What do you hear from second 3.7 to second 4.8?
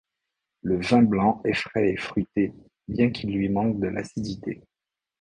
de l'acidité.